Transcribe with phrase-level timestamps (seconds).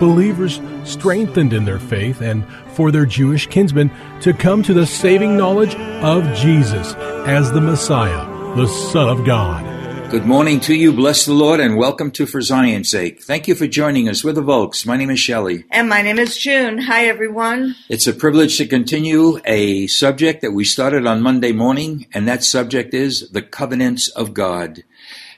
[0.00, 3.90] Believers strengthened in their faith and for their Jewish kinsmen
[4.22, 6.94] to come to the saving knowledge of Jesus
[7.26, 10.10] as the Messiah, the Son of God.
[10.10, 10.92] Good morning to you.
[10.92, 13.22] Bless the Lord and welcome to For Zion's Sake.
[13.22, 14.24] Thank you for joining us.
[14.24, 14.84] We're the Volks.
[14.84, 15.66] My name is Shelley.
[15.70, 16.78] And my name is June.
[16.78, 17.76] Hi, everyone.
[17.88, 22.42] It's a privilege to continue a subject that we started on Monday morning, and that
[22.42, 24.82] subject is the covenants of God.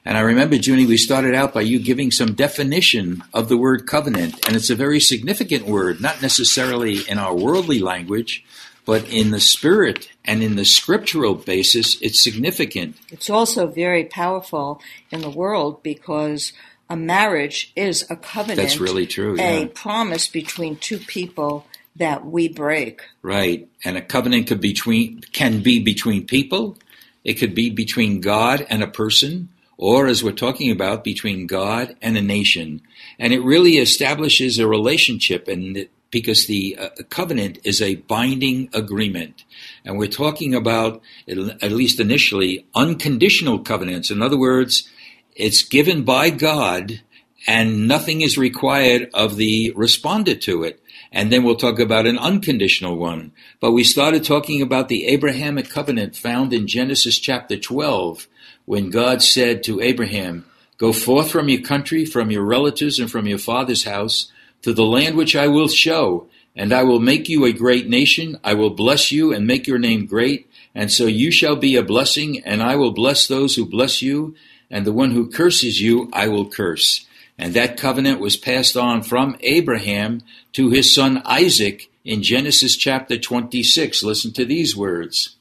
[0.05, 3.86] And I remember, Junie, we started out by you giving some definition of the word
[3.86, 8.45] covenant, and it's a very significant word, not necessarily in our worldly language,
[8.84, 12.97] but in the spirit and in the scriptural basis, it's significant.
[13.11, 14.80] It's also very powerful
[15.12, 16.52] in the world because
[16.91, 18.61] a marriage is a covenant.
[18.61, 19.36] That's really true.
[19.39, 19.68] A yeah.
[19.73, 21.64] promise between two people
[21.96, 23.02] that we break.
[23.23, 23.68] Right.
[23.85, 26.77] And a covenant could between can be between people.
[27.24, 31.96] It could be between God and a person, or as we're talking about, between God
[32.00, 32.83] and a nation.
[33.18, 39.44] And it really establishes a relationship and because the uh, covenant is a binding agreement.
[39.84, 44.11] And we're talking about, at least initially, unconditional covenants.
[44.11, 44.88] In other words,
[45.34, 47.00] it's given by God
[47.46, 50.81] and nothing is required of the respondent to it.
[51.12, 53.33] And then we'll talk about an unconditional one.
[53.61, 58.27] But we started talking about the Abrahamic covenant found in Genesis chapter 12
[58.64, 60.46] when God said to Abraham,
[60.78, 64.84] Go forth from your country, from your relatives, and from your father's house to the
[64.84, 68.39] land which I will show, and I will make you a great nation.
[68.42, 71.83] I will bless you and make your name great, and so you shall be a
[71.83, 74.34] blessing, and I will bless those who bless you,
[74.70, 77.06] and the one who curses you I will curse.
[77.42, 80.20] And that covenant was passed on from Abraham
[80.53, 84.05] to his son Isaac in Genesis chapter 26.
[84.05, 85.35] Listen to these words.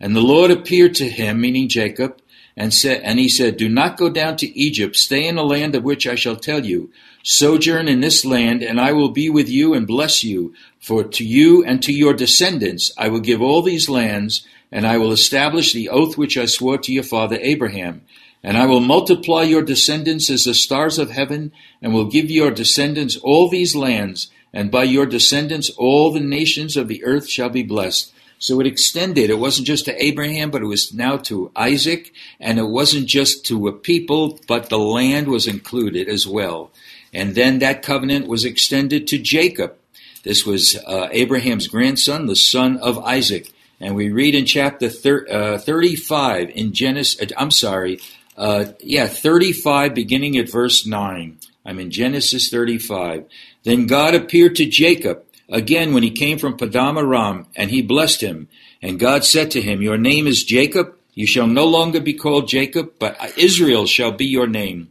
[0.00, 2.20] And the Lord appeared to him, meaning Jacob,
[2.56, 4.96] and said, and he said, Do not go down to Egypt.
[4.96, 6.90] Stay in the land of which I shall tell you.
[7.22, 10.54] Sojourn in this land, and I will be with you and bless you.
[10.80, 14.98] For to you and to your descendants I will give all these lands, and I
[14.98, 18.02] will establish the oath which I swore to your father Abraham.
[18.42, 22.50] And I will multiply your descendants as the stars of heaven, and will give your
[22.50, 27.50] descendants all these lands, and by your descendants all the nations of the earth shall
[27.50, 28.12] be blessed.
[28.38, 29.30] So it extended.
[29.30, 32.12] It wasn't just to Abraham, but it was now to Isaac.
[32.38, 36.70] And it wasn't just to a people, but the land was included as well.
[37.12, 39.74] And then that covenant was extended to Jacob.
[40.22, 43.52] This was uh, Abraham's grandson, the son of Isaac.
[43.80, 48.00] And we read in chapter thir- uh, 35 in Genesis, uh, I'm sorry,
[48.38, 51.38] uh, yeah, 35, beginning at verse 9.
[51.66, 53.26] I'm in Genesis 35.
[53.64, 58.20] Then God appeared to Jacob Again, when he came from Paddan Aram, and he blessed
[58.20, 58.48] him,
[58.82, 60.94] and God said to him, Your name is Jacob.
[61.14, 64.90] You shall no longer be called Jacob, but Israel shall be your name.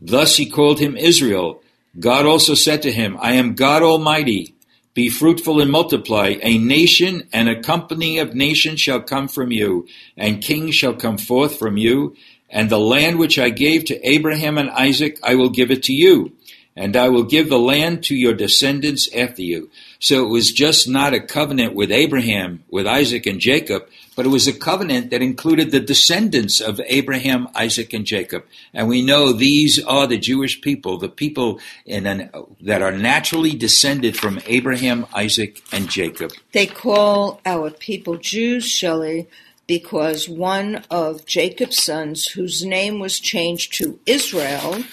[0.00, 1.62] Thus he called him Israel.
[1.98, 4.54] God also said to him, I am God Almighty.
[4.92, 6.36] Be fruitful and multiply.
[6.42, 9.86] A nation and a company of nations shall come from you,
[10.16, 12.16] and kings shall come forth from you.
[12.52, 15.92] And the land which I gave to Abraham and Isaac, I will give it to
[15.92, 16.32] you
[16.74, 19.70] and I will give the land to your descendants after you.
[19.98, 24.30] So it was just not a covenant with Abraham, with Isaac and Jacob, but it
[24.30, 28.44] was a covenant that included the descendants of Abraham, Isaac, and Jacob.
[28.72, 32.30] And we know these are the Jewish people, the people an,
[32.62, 36.32] that are naturally descended from Abraham, Isaac, and Jacob.
[36.52, 39.28] They call our people Jews, Shelley,
[39.72, 44.84] because one of Jacob's sons, whose name was changed to Israel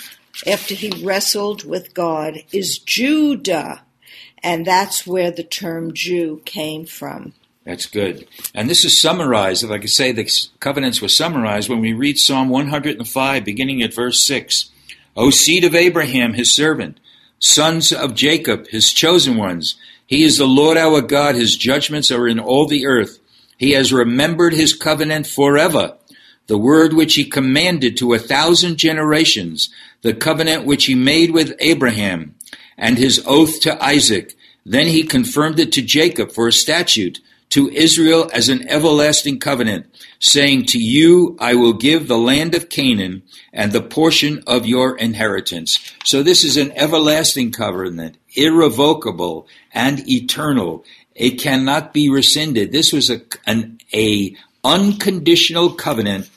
[0.48, 3.82] after he wrestled with God, is Judah.
[4.42, 7.34] And that's where the term Jew came from.
[7.66, 8.26] That's good.
[8.56, 10.32] And this is summarized, like I could say, the
[10.62, 14.72] covenants were summarized when we read Psalm 105, beginning at verse 6.
[15.18, 17.02] O seed of Abraham, his servant,
[17.38, 19.76] sons of Jacob, his chosen ones,
[20.08, 23.20] he is the Lord our God, his judgments are in all the earth.
[23.60, 25.98] He has remembered his covenant forever,
[26.48, 29.70] the word which he commanded to a thousand generations,
[30.02, 32.36] the covenant which he made with Abraham,
[32.78, 34.34] and his oath to Isaac.
[34.66, 37.20] Then he confirmed it to Jacob for a statute
[37.50, 39.88] to Israel as an everlasting covenant,
[40.20, 44.98] saying, To you I will give the land of Canaan and the portion of your
[44.98, 45.80] inheritance.
[46.06, 50.86] So this is an everlasting covenant, irrevocable and eternal.
[51.20, 52.72] It cannot be rescinded.
[52.72, 56.30] This was a, an a unconditional covenant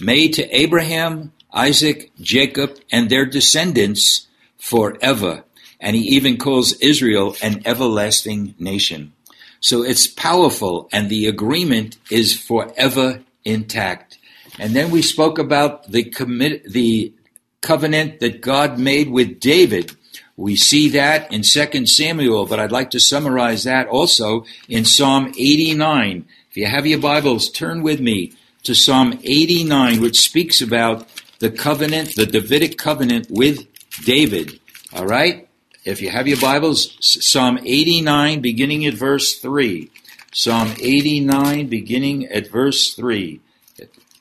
[0.00, 4.26] made to Abraham, Isaac, Jacob, and their descendants
[4.56, 5.44] forever.
[5.78, 9.12] And he even calls Israel an everlasting nation.
[9.60, 14.18] So it's powerful, and the agreement is forever intact.
[14.58, 17.12] And then we spoke about the commit, the
[17.60, 19.94] covenant that God made with David.
[20.42, 25.32] We see that in 2 Samuel, but I'd like to summarize that also in Psalm
[25.38, 26.26] 89.
[26.50, 28.32] If you have your Bibles, turn with me
[28.64, 31.06] to Psalm 89, which speaks about
[31.38, 33.68] the covenant, the Davidic covenant with
[34.04, 34.58] David.
[34.92, 35.48] All right?
[35.84, 39.92] If you have your Bibles, Psalm 89, beginning at verse 3.
[40.32, 43.38] Psalm 89, beginning at verse 3.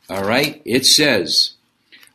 [0.08, 0.62] All right?
[0.66, 1.54] It says,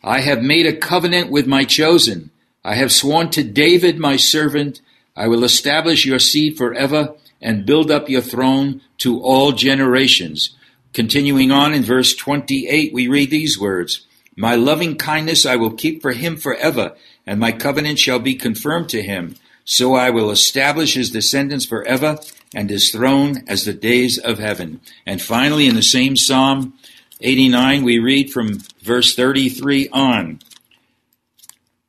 [0.05, 2.31] I have made a covenant with my chosen.
[2.67, 4.81] I have sworn to David, my servant,
[5.15, 10.57] I will establish your seed forever and build up your throne to all generations.
[10.93, 14.05] Continuing on in verse 28, we read these words
[14.35, 18.89] My loving kindness I will keep for him forever and my covenant shall be confirmed
[18.89, 19.37] to him.
[19.65, 22.19] So I will establish his descendants forever,
[22.53, 24.81] and his throne as the days of heaven.
[25.05, 26.75] And finally, in the same Psalm
[27.21, 30.41] 89, we read from verse 33 on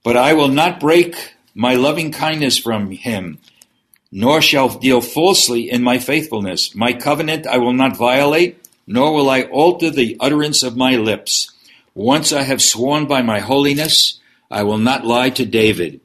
[0.08, 3.40] But I will not break my loving kindness from him,
[4.10, 6.74] nor shall deal falsely in my faithfulness.
[6.74, 11.52] My covenant I will not violate, nor will I alter the utterance of my lips.
[11.94, 16.00] Once I have sworn by my holiness, I will not lie to David.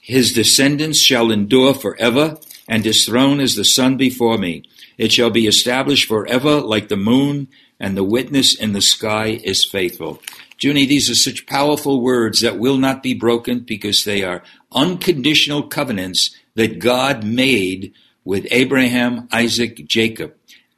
[0.00, 2.38] His descendants shall endure forever,
[2.68, 4.62] and his throne is the sun before me.
[4.98, 7.48] It shall be established forever like the moon,
[7.80, 10.22] and the witness in the sky is faithful.
[10.60, 15.62] Junie, these are such powerful words that will not be broken because they are unconditional
[15.62, 17.92] covenants that God made
[18.24, 20.34] with Abraham, Isaac, Jacob,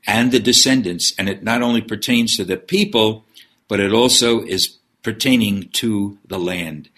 [0.07, 1.15] and the descendants.
[1.19, 3.25] And it not only pertains to the people,
[3.69, 6.91] but it also is pertaining to the land.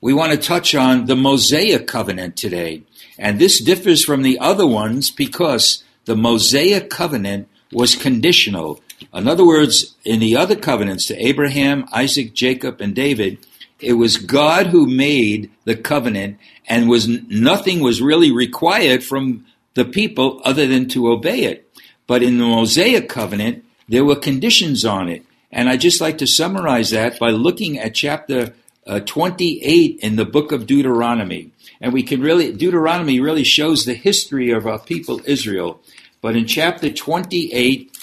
[0.00, 2.82] We want to touch on the Mosaic covenant today.
[3.18, 8.80] And this differs from the other ones because the Mosaic covenant was conditional.
[9.12, 13.38] In other words, in the other covenants to Abraham, Isaac, Jacob, and David,
[13.80, 19.84] it was God who made the covenant and was nothing was really required from the
[19.84, 21.68] people other than to obey it.
[22.06, 25.24] But in the Mosaic covenant, there were conditions on it.
[25.50, 28.54] And I just like to summarize that by looking at chapter
[28.86, 31.50] uh, 28 in the book of Deuteronomy.
[31.80, 35.80] And we can really, Deuteronomy really shows the history of our people Israel.
[36.20, 37.96] But in chapter 28,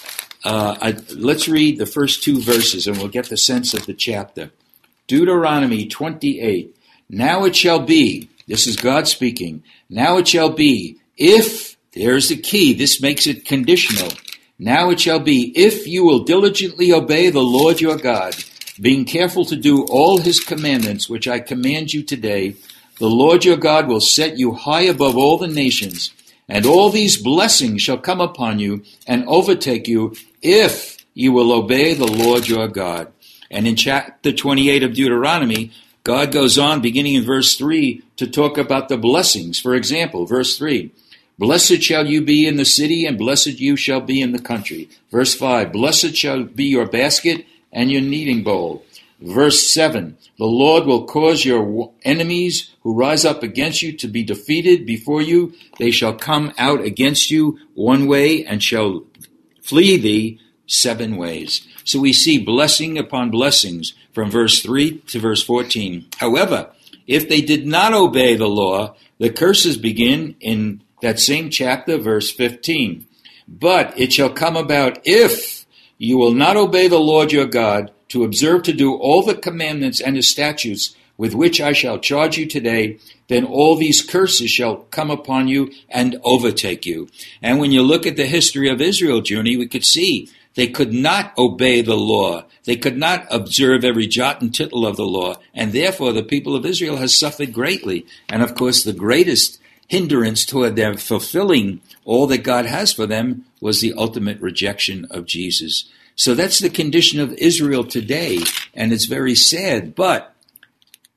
[0.44, 3.94] uh, I, let's read the first two verses and we'll get the sense of the
[3.94, 4.52] chapter.
[5.08, 6.76] Deuteronomy 28.
[7.10, 12.38] Now it shall be, this is God speaking, now it shall be, if, there's the
[12.38, 14.12] key, this makes it conditional.
[14.60, 18.36] Now it shall be, if you will diligently obey the Lord your God,
[18.80, 22.56] being careful to do all his commandments which I command you today,
[23.00, 26.12] the Lord your God will set you high above all the nations,
[26.48, 31.94] and all these blessings shall come upon you and overtake you if you will obey
[31.94, 33.12] the Lord your God.
[33.50, 35.72] And in chapter 28 of Deuteronomy,
[36.04, 39.60] God goes on, beginning in verse 3, to talk about the blessings.
[39.60, 40.92] For example, verse 3
[41.40, 44.90] Blessed shall you be in the city, and blessed you shall be in the country.
[45.12, 48.84] Verse 5 Blessed shall be your basket and your kneading bowl.
[49.20, 54.24] Verse 7 The Lord will cause your enemies who rise up against you to be
[54.24, 55.54] defeated before you.
[55.80, 59.04] They shall come out against you one way and shall
[59.62, 61.66] flee thee seven ways.
[61.84, 66.08] So we see blessing upon blessings from verse 3 to verse 14.
[66.18, 66.72] However,
[67.08, 72.30] if they did not obey the law, the curses begin in that same chapter, verse
[72.32, 73.08] 15.
[73.48, 75.66] But it shall come about if
[75.98, 80.00] you will not obey the Lord your God to observe to do all the commandments
[80.00, 84.78] and his statutes with which I shall charge you today, then all these curses shall
[84.92, 87.10] come upon you and overtake you.
[87.42, 90.94] And when you look at the history of Israel, Junie, we could see they could
[90.94, 92.46] not obey the law.
[92.66, 95.36] They could not observe every jot and tittle of the law.
[95.54, 98.06] And therefore the people of Israel has suffered greatly.
[98.30, 103.46] And of course, the greatest hindrance toward them fulfilling all that God has for them
[103.62, 105.90] was the ultimate rejection of Jesus.
[106.16, 108.40] So that's the condition of Israel today,
[108.74, 109.94] and it's very sad.
[109.96, 110.34] But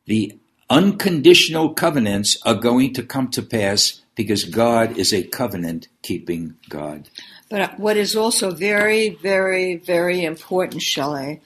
[0.07, 6.55] the unconditional covenants are going to come to pass because God is a covenant keeping
[6.69, 7.09] God.
[7.49, 11.41] But what is also very, very, very important, Shelley,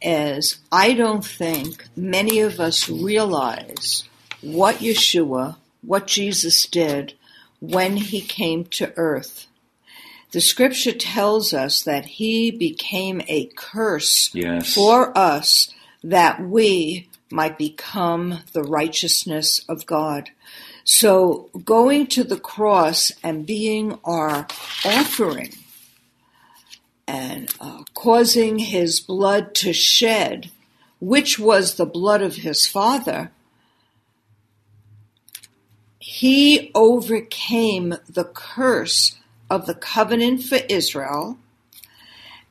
[0.00, 4.04] is I don't think many of us realize
[4.40, 7.14] what Yeshua, what Jesus did
[7.60, 9.46] when he came to earth.
[10.32, 14.74] The scripture tells us that he became a curse Yes.
[14.74, 15.72] for us
[16.02, 20.30] that we might become the righteousness of God.
[20.84, 24.46] So going to the cross and being our
[24.84, 25.52] offering
[27.06, 30.50] and uh, causing his blood to shed,
[31.00, 33.30] which was the blood of his father,
[36.02, 41.38] he overcame the curse of the covenant for Israel,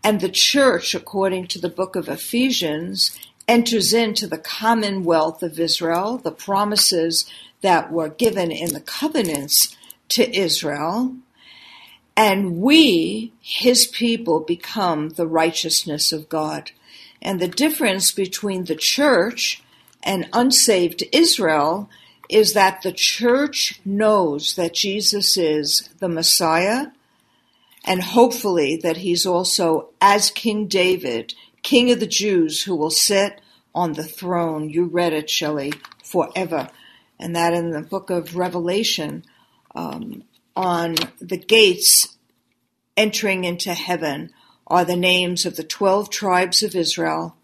[0.02, 3.12] and the church, according to the book of Ephesians,
[3.50, 7.30] enters into the commonwealth of Israel, the promises
[7.60, 9.76] that were given in the covenants
[10.08, 11.14] to Israel,
[12.16, 16.72] and we, his people, become the righteousness of God.
[17.22, 19.62] And the difference between the church
[20.02, 21.90] and unsaved Israel
[22.32, 26.88] is that the church knows that Jesus is the Messiah
[27.84, 31.34] and hopefully that he's also, as King David,
[31.64, 33.42] King of the Jews, who will sit
[33.74, 34.70] on the throne.
[34.70, 35.74] You read it, Shelley,
[36.04, 36.70] forever.
[37.20, 39.24] And that in the book of Revelation,
[39.76, 40.24] um,
[40.56, 42.18] on the gates
[42.96, 44.32] entering into heaven
[44.68, 47.36] are the names of the 12 tribes of Israel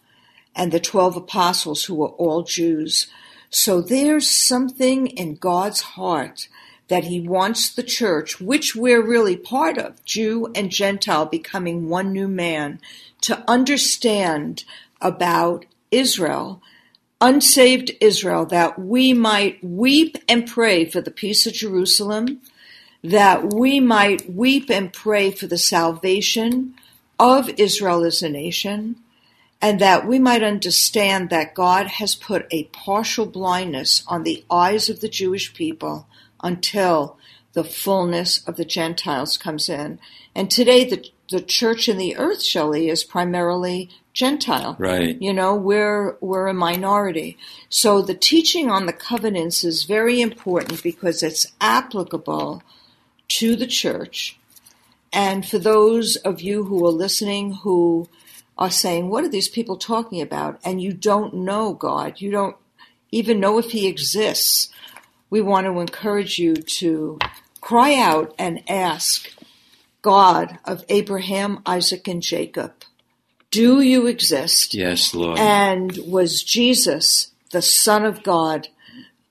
[0.56, 3.08] and the 12 apostles who were all Jews.
[3.50, 6.48] So there's something in God's heart
[6.88, 12.14] that he wants the church, which we're really part of, Jew and Gentile becoming one
[12.14, 12.80] new man,
[13.22, 14.64] to understand
[15.02, 16.62] about Israel,
[17.20, 22.42] unsaved Israel, that we might weep and pray for the peace of Jerusalem,
[23.04, 26.74] that we might weep and pray for the salvation
[27.20, 28.98] of Israel as a nation,
[29.62, 34.90] and that we might understand that God has put a partial blindness on the eyes
[34.90, 36.08] of the Jewish people
[36.44, 37.18] until
[37.54, 40.00] the fullness of the Gentiles comes in.
[40.36, 44.76] And today, the, the church in the earth, Shelley, is primarily Gentile.
[44.78, 45.20] Right.
[45.20, 47.38] You know, we're, we're a minority.
[47.70, 52.62] So the teaching on the covenants is very important because it's applicable
[53.30, 54.38] to the church.
[55.12, 58.08] And for those of you who are listening who
[58.58, 60.60] are saying, What are these people talking about?
[60.64, 62.56] And you don't know God, you don't
[63.12, 64.70] even know if He exists,
[65.30, 67.20] we want to encourage you to
[67.62, 69.30] cry out and ask
[70.02, 72.74] God of Abraham, Isaac, and Jacob,
[73.52, 74.74] Do you exist?
[74.74, 75.40] Yes, Lord.
[75.40, 78.68] And was Jesus the Son of God,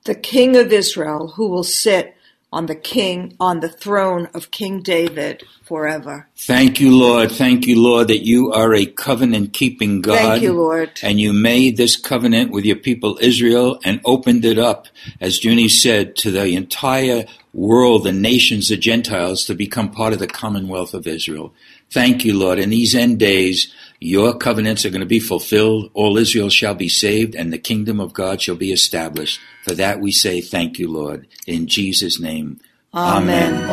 [0.05, 2.16] the King of Israel, who will sit
[2.53, 6.29] on the king on the throne of King David forever.
[6.37, 7.33] Thank you, Lord.
[7.33, 10.17] Thank you, Lord, that you are a covenant keeping God.
[10.17, 11.01] Thank you, Lord.
[11.03, 14.87] And you made this covenant with your people Israel and opened it up,
[15.21, 20.19] as Junie said, to the entire world, the nations, the Gentiles, to become part of
[20.19, 21.53] the commonwealth of Israel.
[21.91, 22.59] Thank you, Lord.
[22.59, 25.91] In these end days, your covenants are going to be fulfilled.
[25.95, 29.41] All Israel shall be saved, and the kingdom of God shall be established.
[29.65, 31.27] For that we say, Thank you, Lord.
[31.47, 32.61] In Jesus' name.
[32.95, 33.69] Amen.